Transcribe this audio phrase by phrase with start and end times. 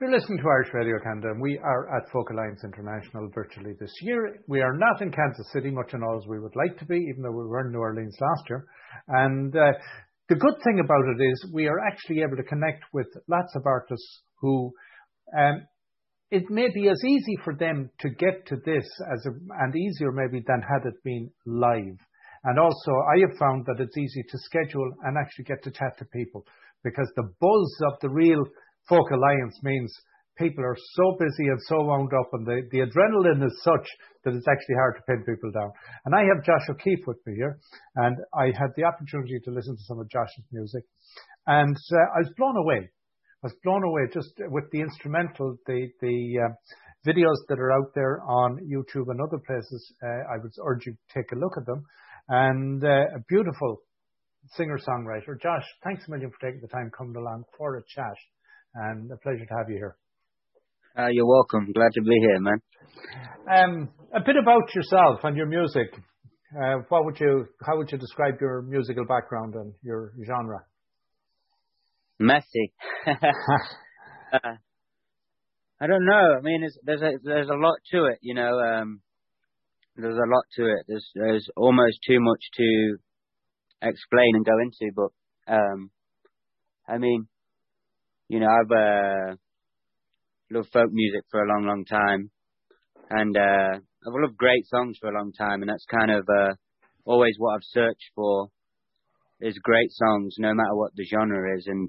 [0.00, 3.92] You're listening to Irish Radio Canada, and we are at Folk Alliance International virtually this
[4.02, 4.42] year.
[4.48, 6.96] We are not in Kansas City, much and all as we would like to be,
[6.96, 8.66] even though we were in New Orleans last year.
[9.06, 9.70] And uh,
[10.28, 13.66] the good thing about it is we are actually able to connect with lots of
[13.66, 14.72] artists who
[15.38, 15.62] um,
[16.32, 19.30] it may be as easy for them to get to this as a,
[19.62, 21.98] and easier maybe than had it been live.
[22.42, 25.96] And also, I have found that it's easy to schedule and actually get to chat
[25.98, 26.44] to people
[26.82, 28.44] because the buzz of the real
[28.88, 29.92] Folk Alliance means
[30.36, 33.86] people are so busy and so wound up, and the, the adrenaline is such
[34.24, 35.70] that it's actually hard to pin people down.
[36.04, 37.58] And I have Josh O'Keefe with me here,
[37.96, 40.82] and I had the opportunity to listen to some of Josh's music,
[41.46, 42.90] and uh, I was blown away.
[43.42, 46.52] I was blown away just with the instrumental, the the uh,
[47.06, 49.92] videos that are out there on YouTube and other places.
[50.02, 51.84] Uh, I would urge you to take a look at them
[52.28, 53.82] and uh, a beautiful
[54.56, 55.40] singer-songwriter.
[55.40, 58.16] Josh, thanks a million for taking the time coming along for a chat,
[58.74, 59.96] and a pleasure to have you here.
[60.98, 61.72] Uh, you're welcome.
[61.72, 62.60] Glad to be here, man.
[63.50, 65.88] Um, a bit about yourself and your music.
[66.56, 67.46] Uh, what would you?
[67.66, 70.60] How would you describe your musical background and your genre?
[72.18, 72.72] Messy.
[73.06, 74.54] uh,
[75.80, 76.36] I don't know.
[76.38, 78.58] I mean, there's a there's a lot to it, you know.
[78.60, 79.00] Um,
[79.96, 80.84] there's a lot to it.
[80.86, 82.96] There's there's almost too much to
[83.82, 85.90] explain and go into, but um,
[86.86, 87.26] I mean,
[88.28, 89.36] you know, I've uh,
[90.50, 92.30] loved folk music for a long, long time,
[93.10, 96.54] and uh, I've loved great songs for a long time, and that's kind of uh,
[97.04, 98.48] always what I've searched for
[99.40, 101.88] is great songs, no matter what the genre is, and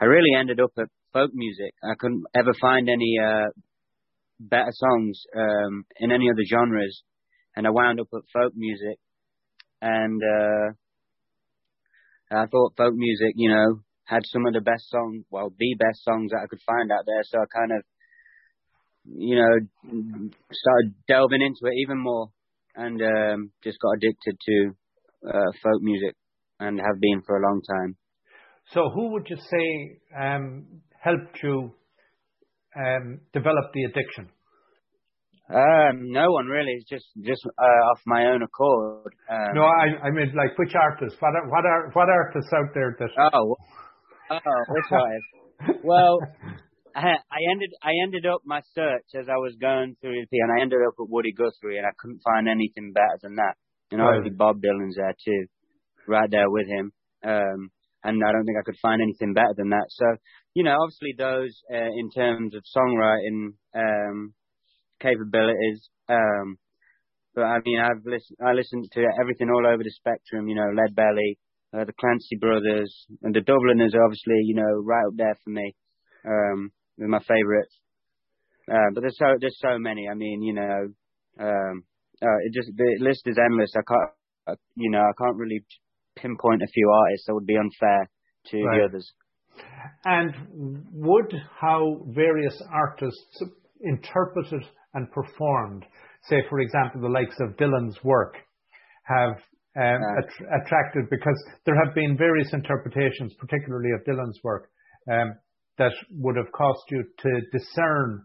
[0.00, 1.74] I really ended up at folk music.
[1.82, 3.48] I couldn't ever find any uh,
[4.38, 7.02] better songs um, in any other genres.
[7.56, 8.98] And I wound up at folk music,
[9.82, 10.72] and uh,
[12.30, 13.80] I thought folk music, you know,
[14.10, 17.06] had some of the best songs, well, the best songs that I could find out
[17.06, 17.22] there.
[17.22, 17.82] So I kind of,
[19.06, 19.54] you know,
[20.52, 22.28] started delving into it even more,
[22.74, 24.70] and um, just got addicted to
[25.28, 26.16] uh, folk music,
[26.58, 27.96] and have been for a long time.
[28.74, 31.72] So, who would you say um, helped you
[32.76, 34.28] um, develop the addiction?
[35.50, 36.72] Um, no one really.
[36.78, 39.12] It's just just uh, off my own accord.
[39.28, 41.18] Um, no, I I mean like which artists?
[41.20, 43.10] What are what are what artists out there that?
[43.32, 43.56] Oh,
[44.30, 45.84] oh, which artists?
[45.84, 46.18] well,
[46.94, 50.58] I, I ended I ended up my search as I was going through the and
[50.58, 53.54] I ended up at Woody Guthrie, and I couldn't find anything better than that.
[53.90, 54.16] And right.
[54.16, 55.46] obviously Bob Dylan's there too,
[56.06, 56.92] right there with him.
[57.24, 57.70] Um,
[58.02, 59.86] and I don't think I could find anything better than that.
[59.90, 60.06] So,
[60.54, 63.54] you know, obviously those uh, in terms of songwriting.
[63.74, 64.34] Um,
[65.00, 65.88] capabilities.
[66.08, 66.58] Um,
[67.34, 70.48] but I mean, I've listened, I listened to everything all over the spectrum.
[70.48, 71.38] You know, Lead Belly,
[71.72, 75.50] uh, the Clancy Brothers, and the Dubliners are obviously, you know, right up there for
[75.50, 75.74] me.
[76.26, 77.78] Um, they're my favourites.
[78.70, 80.08] Uh, but there's so there's so many.
[80.08, 80.88] I mean, you know,
[81.40, 81.84] um,
[82.22, 83.72] uh, it just the list is endless.
[83.74, 84.10] I can't,
[84.46, 85.64] uh, you know, I can't really
[86.16, 87.26] pinpoint a few artists.
[87.26, 88.10] That would be unfair
[88.46, 88.78] to right.
[88.78, 89.12] the others.
[90.04, 93.42] And would how various artists
[93.80, 94.64] interpreted
[94.94, 95.84] and performed.
[96.28, 98.34] Say, for example, the likes of Dylan's work
[99.04, 99.36] have
[99.76, 104.70] attracted because there have been various interpretations, particularly of Dylan's work,
[105.10, 105.34] um,
[105.78, 108.22] that would have caused you to discern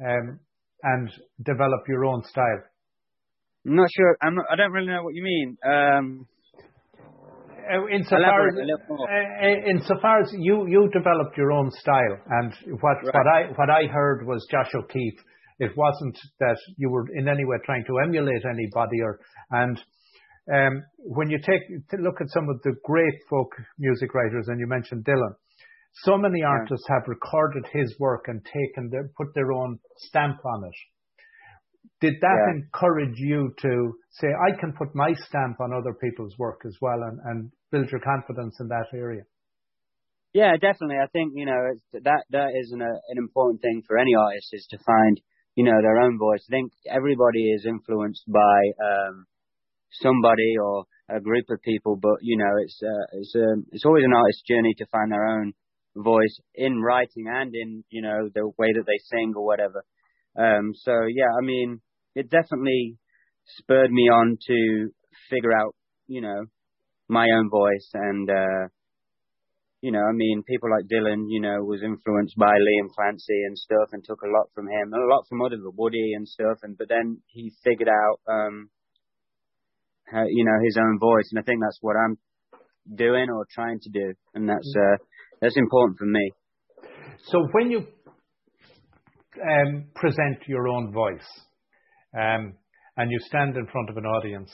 [0.00, 0.40] um,
[0.82, 1.10] and
[1.44, 2.62] develop your own style.
[3.66, 4.16] I'm not sure.
[4.22, 5.56] I don't really know what you mean.
[5.66, 6.26] Um,
[7.68, 13.50] uh, insofar as, uh, insofar as you, you developed your own style, and what, I
[13.56, 15.20] what I heard was Josh O'Keefe
[15.58, 19.20] it wasn't that you were in any way trying to emulate anybody or,
[19.50, 19.84] and um,
[20.98, 21.62] when you take
[21.98, 25.34] look at some of the great folk music writers, and you mentioned Dylan,
[26.04, 30.64] so many artists have recorded his work and taken their, put their own stamp on
[30.64, 30.74] it.
[32.00, 36.60] Did that encourage you to say, I can put my stamp on other people's work
[36.66, 39.22] as well and, and build your confidence in that area?
[40.34, 40.96] Yeah, definitely.
[41.02, 44.66] I think, you know, that, that is an, an important thing for any artist is
[44.70, 45.18] to find
[45.56, 46.44] you know, their own voice.
[46.48, 49.26] I think everybody is influenced by um,
[49.92, 54.04] somebody or a group of people, but you know, it's uh, it's um, it's always
[54.04, 55.52] an artist's journey to find their own
[55.96, 59.84] voice in writing and in you know the way that they sing or whatever.
[60.36, 61.80] Um, so yeah, I mean,
[62.14, 62.96] it definitely
[63.46, 64.88] spurred me on to
[65.30, 65.74] figure out,
[66.08, 66.44] you know,
[67.08, 68.68] my own voice and uh,
[69.82, 73.56] you know, I mean, people like Dylan, you know, was influenced by Liam Clancy and
[73.56, 76.58] stuff, and took a lot from him, and a lot from other Woody and stuff,
[76.62, 78.70] and but then he figured out, um,
[80.12, 82.16] you know, his own voice, and I think that's what I'm
[82.96, 84.96] doing or trying to do, and that's uh,
[85.40, 86.30] that's important for me.
[87.28, 87.78] So when you
[89.40, 91.26] um, present your own voice,
[92.16, 92.54] um,
[92.96, 94.50] and you stand in front of an audience,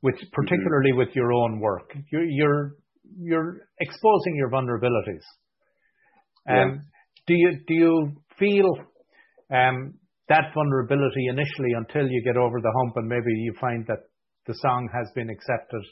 [0.00, 0.32] which mm-hmm.
[0.32, 0.98] particularly mm-hmm.
[0.98, 2.72] with your own work, you're, you're,
[3.18, 5.24] you're exposing your vulnerabilities.
[6.48, 6.74] Um, yeah.
[7.26, 8.70] Do you do you feel
[9.52, 9.94] um,
[10.28, 13.98] that vulnerability initially until you get over the hump and maybe you find that
[14.48, 15.84] the song has been accepted,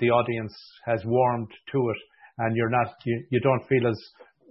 [0.00, 0.54] the audience
[0.86, 2.00] has warmed to it,
[2.38, 4.00] and you're not you, you don't feel as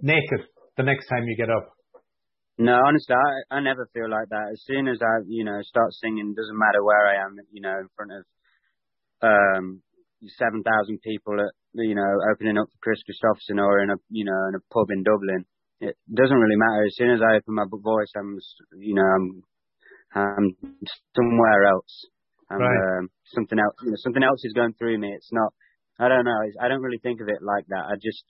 [0.02, 0.46] naked
[0.76, 1.72] the next time you get up?
[2.58, 4.50] No, honestly, I, I never feel like that.
[4.52, 7.78] As soon as I, you know, start singing, doesn't matter where I am, you know,
[7.80, 8.22] in front of
[9.22, 9.82] um,
[10.36, 14.24] seven thousand people at, you know, opening up for Kris Kristofferson or in a, you
[14.24, 15.46] know, in a pub in Dublin.
[15.80, 16.84] It doesn't really matter.
[16.84, 18.36] As soon as I open my voice, I'm,
[18.76, 19.42] you know, I'm,
[20.14, 20.56] I'm
[21.14, 22.06] somewhere else.
[22.50, 22.98] I'm, right.
[22.98, 25.12] um, something else, you know, something else is going through me.
[25.14, 25.52] It's not,
[25.98, 26.38] I don't know.
[26.60, 27.84] I don't really think of it like that.
[27.90, 28.24] I just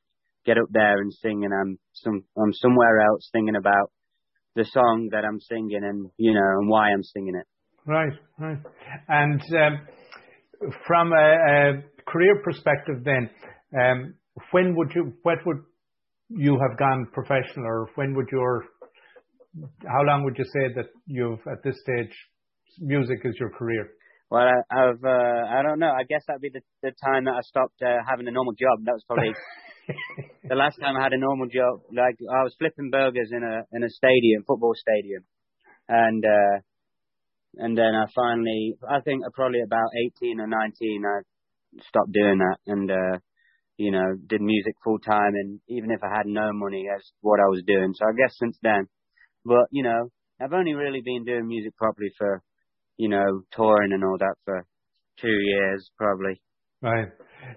[0.45, 3.91] get up there and sing, and I'm some, I'm somewhere else thinking about
[4.59, 7.47] the song that I'm singing and you know and why I'm singing it.
[7.87, 8.59] Right, right.
[9.09, 13.31] And um, from a, a, career perspective, then,
[13.81, 14.15] um,
[14.51, 15.63] when would you what would
[16.29, 18.65] you have gone professional, or when would your
[19.87, 22.15] how long would you say that you've at this stage
[22.81, 23.91] music is your career?
[24.31, 25.89] Well, I, have uh, I don't know.
[25.91, 28.85] I guess that'd be the, the time that I stopped uh, having a normal job.
[28.85, 29.33] That was probably
[30.49, 33.65] the last time I had a normal job, like I was flipping burgers in a
[33.73, 35.25] in a stadium, football stadium,
[35.89, 36.57] and uh,
[37.57, 39.89] and then I finally, I think probably about
[40.21, 41.21] 18 or 19, I
[41.89, 43.19] stopped doing that and uh,
[43.77, 47.41] you know did music full time, and even if I had no money, that's what
[47.41, 47.95] I was doing.
[47.95, 48.89] So I guess since then,
[49.45, 50.11] but you know,
[50.41, 52.43] I've only really been doing music properly for,
[52.99, 54.65] you know, touring and all that for
[55.21, 56.41] two years probably.
[56.83, 57.09] Right.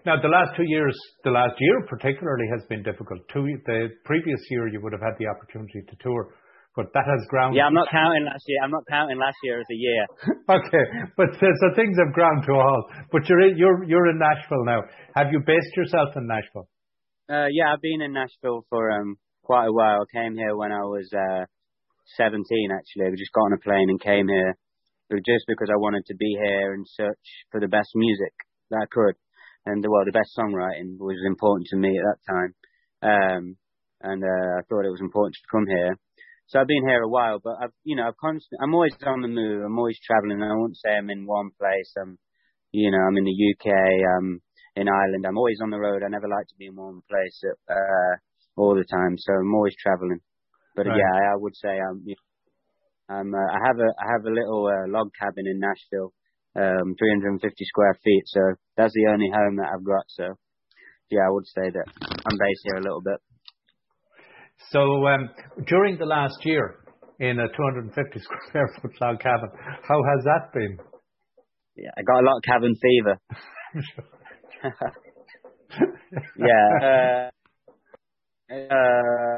[0.06, 3.20] Now, the last two years, the last year particularly has been difficult.
[3.34, 6.34] Two, the previous year you would have had the opportunity to tour,
[6.76, 7.56] but that has ground.
[7.56, 8.60] Yeah, I'm not counting last year.
[8.64, 10.04] I'm not counting last year as a year.
[10.58, 10.86] okay,
[11.18, 12.86] but so, so, things have ground to a halt.
[13.12, 14.82] But you're in, you're you're in Nashville now.
[15.16, 16.70] Have you based yourself in Nashville?
[17.30, 20.06] Uh, yeah, I've been in Nashville for um quite a while.
[20.06, 21.46] I came here when I was uh
[22.18, 22.42] 17.
[22.72, 24.56] Actually, I just got on a plane and came here,
[25.18, 27.20] just because I wanted to be here and search
[27.52, 28.34] for the best music
[28.70, 29.16] that I could
[29.66, 32.52] and well, the best songwriting was important to me at that time,
[33.04, 33.58] um,
[34.02, 35.98] and uh, I thought it was important to come here.
[36.48, 39.22] So I've been here a while, but I've, you know, I've constant, I'm always on
[39.22, 39.64] the move.
[39.64, 40.42] I'm always traveling.
[40.42, 41.94] I won't say I'm in one place.
[42.02, 42.18] I'm,
[42.72, 43.72] you know, I'm in the UK.
[43.72, 44.42] I'm
[44.76, 45.26] in Ireland.
[45.28, 46.04] I'm always on the road.
[46.04, 48.14] I never like to be in one place uh,
[48.58, 49.16] all the time.
[49.18, 50.20] So I'm always traveling.
[50.76, 50.98] But right.
[50.98, 52.04] yeah, I, I would say I'm.
[53.12, 53.34] I'm.
[53.34, 53.90] Uh, I have a.
[54.00, 56.14] I have a little uh, log cabin in Nashville
[56.56, 58.24] um, 350 square feet.
[58.28, 58.42] So
[58.78, 60.06] that's the only home that I've got.
[60.08, 60.36] So
[61.10, 63.20] yeah, I would say that I'm based here a little bit.
[64.72, 65.30] So um,
[65.68, 66.78] during the last year
[67.20, 68.20] in a 250
[68.50, 69.50] square foot log cabin,
[69.88, 70.78] how has that been?
[71.76, 73.18] Yeah, I got a lot of cabin fever.
[76.38, 77.30] yeah.
[78.52, 79.38] Uh, uh,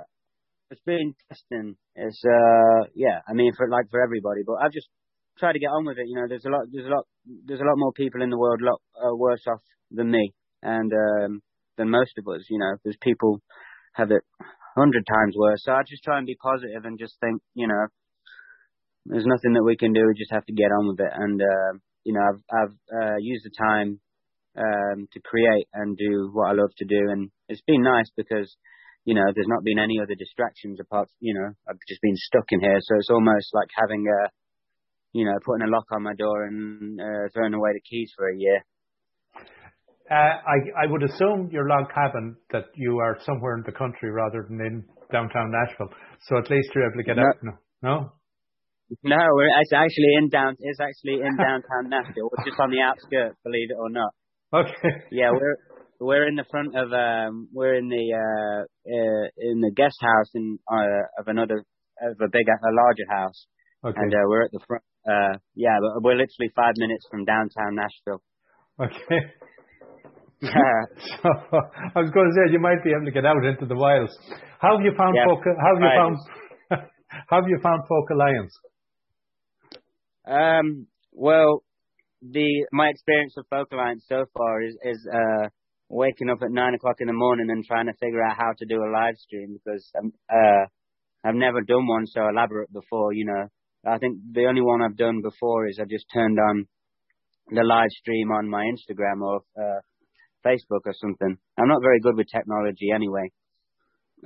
[0.73, 1.77] it's been testing.
[1.95, 3.21] It's uh, yeah.
[3.29, 4.89] I mean, for like for everybody, but I've just
[5.37, 6.09] try to get on with it.
[6.09, 7.05] You know, there's a lot, there's a lot,
[7.45, 9.61] there's a lot more people in the world a lot uh, worse off
[9.91, 10.33] than me
[10.63, 11.41] and um,
[11.77, 12.41] than most of us.
[12.49, 13.39] You know, there's people
[13.93, 14.23] have it
[14.75, 15.61] hundred times worse.
[15.63, 17.85] So I just try and be positive and just think, you know,
[19.06, 20.01] there's nothing that we can do.
[20.07, 21.13] We just have to get on with it.
[21.13, 23.99] And uh, you know, I've I've uh, used the time
[24.57, 28.57] um, to create and do what I love to do, and it's been nice because
[29.06, 31.10] you know there's not been any other distractions apart.
[31.19, 34.30] You know, I've just been stuck in here, so it's almost like having a
[35.14, 38.30] you know, putting a lock on my door and uh, throwing away the keys for
[38.30, 38.66] a year.
[40.10, 44.12] Uh, I, I would assume your log cabin that you are somewhere in the country
[44.12, 45.90] rather than in downtown Nashville.
[46.28, 47.24] So at least you're able to get no.
[47.24, 47.38] out.
[47.42, 48.12] No, no,
[49.04, 49.26] no.
[49.62, 50.57] It's actually in down.
[50.60, 52.30] It's actually in downtown Nashville.
[52.45, 54.12] Just on the outskirts, believe it or not.
[54.54, 55.10] Okay.
[55.12, 55.57] Yeah, we're
[56.04, 60.30] we're in the front of um we're in the uh, uh in the guest house
[60.36, 61.64] in uh, of another
[62.02, 63.48] of a bigger a larger house.
[63.86, 64.00] Okay.
[64.00, 67.76] And uh, we're at the front uh, yeah, but we're literally five minutes from downtown
[67.76, 68.22] Nashville.
[68.80, 69.19] Okay.
[70.44, 70.50] Yeah.
[71.24, 71.30] so,
[71.95, 74.12] I was going to say you might be able to get out into the wilds.
[74.60, 75.40] How have you found yeah, folk?
[75.45, 76.18] How have you found?
[77.30, 78.54] how have you found Folk Alliance?
[80.28, 80.88] Um.
[81.14, 81.64] Well,
[82.22, 85.48] the my experience of Folk Alliance so far is is uh
[85.90, 88.66] waking up at nine o'clock in the morning and trying to figure out how to
[88.66, 90.66] do a live stream because um, uh
[91.23, 93.13] I've never done one so elaborate before.
[93.13, 93.47] You know,
[93.85, 96.68] I think the only one I've done before is I just turned on
[97.49, 99.80] the live stream on my Instagram or uh,
[100.45, 101.37] Facebook or something.
[101.57, 103.31] I'm not very good with technology anyway.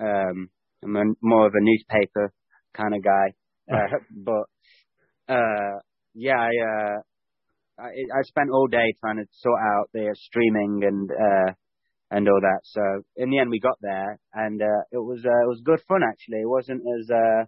[0.01, 0.49] Um,
[0.83, 2.33] I'm a, more of a newspaper
[2.75, 3.33] kind of guy.
[3.71, 5.79] Uh, but uh,
[6.15, 7.01] yeah, I, uh,
[7.79, 11.53] I I spent all day trying to sort out the streaming and uh,
[12.11, 12.61] and all that.
[12.63, 12.81] So
[13.15, 16.01] in the end, we got there, and uh, it was uh, it was good fun
[16.03, 16.41] actually.
[16.41, 17.45] It wasn't as uh,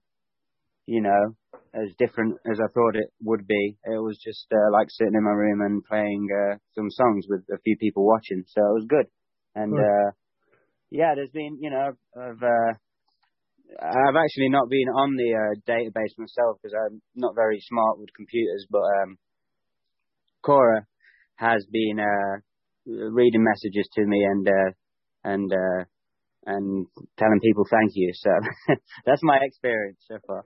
[0.86, 1.36] you know
[1.74, 3.78] as different as I thought it would be.
[3.86, 7.42] It was just uh, like sitting in my room and playing uh, some songs with
[7.54, 8.44] a few people watching.
[8.48, 9.08] So it was good,
[9.56, 10.12] and uh,
[10.92, 12.74] yeah, there's been you know I've uh,
[13.80, 18.10] I've actually not been on the uh, database myself because I'm not very smart with
[18.16, 19.18] computers, but um,
[20.44, 20.86] Cora
[21.36, 22.40] has been uh,
[22.86, 24.72] reading messages to me and uh,
[25.24, 25.84] and uh,
[26.46, 28.12] and telling people thank you.
[28.14, 28.32] So
[29.06, 30.46] that's my experience so far.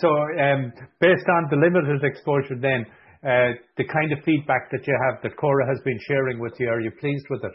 [0.00, 2.84] So, um, based on the limited exposure, then
[3.24, 6.68] uh, the kind of feedback that you have that Cora has been sharing with you,
[6.68, 7.52] are you pleased with it?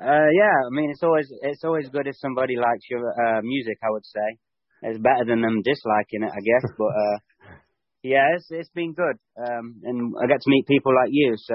[0.00, 3.78] Uh, yeah, I mean it's always it's always good if somebody likes your uh, music.
[3.82, 4.38] I would say
[4.82, 6.70] it's better than them disliking it, I guess.
[6.78, 7.18] But uh,
[8.02, 11.54] yeah, it's it's been good, um, and I get to meet people like you, so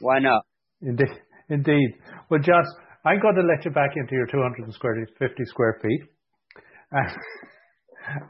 [0.00, 0.44] why not?
[0.82, 1.14] Indeed,
[1.48, 1.94] indeed.
[2.30, 2.66] Well, Josh,
[3.04, 6.02] I'm going to let you back into your 250 square feet,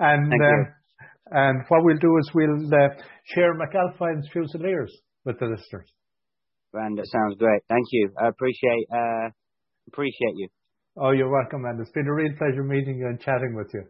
[0.01, 0.67] and um,
[1.31, 2.89] and what we'll do is we'll uh,
[3.35, 4.93] share McAlpine's Fusiliers
[5.25, 5.91] with the listeners.
[6.73, 7.63] And that sounds great.
[7.69, 8.11] Thank you.
[8.21, 9.29] I appreciate uh,
[9.89, 10.49] appreciate you.
[10.97, 11.79] Oh, you're welcome, man.
[11.81, 13.85] It's been a real pleasure meeting you and chatting with you.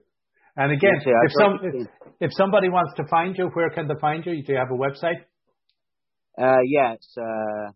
[0.57, 1.87] And again, if some if,
[2.21, 4.43] if, somebody wants to find you, where can they find you?
[4.43, 5.23] Do you have a website?
[6.39, 7.73] Uh, yeah, it's uh,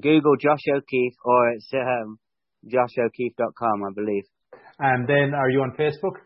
[0.00, 2.18] Google Josh O'Keefe or it's um,
[2.66, 4.24] joshokeefe.com, I believe.
[4.78, 6.16] And then, are you on Facebook?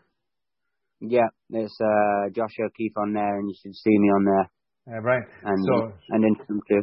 [0.99, 4.97] Yeah, it's uh, Josh O'Keefe on there, and you should see me on there.
[4.97, 5.23] Uh, right.
[5.43, 6.81] And so, and Instagram too.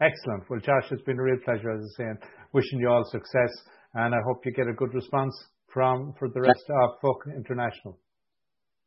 [0.00, 0.50] Excellent.
[0.50, 2.18] Well, Josh, it's been a real pleasure, as I say, and
[2.52, 3.50] wishing you all success.
[3.94, 5.32] And I hope you get a good response
[5.72, 7.98] from for the rest of Folk International.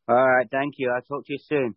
[0.08, 0.48] All right.
[0.50, 0.92] Thank you.
[0.94, 1.74] I'll talk to you soon.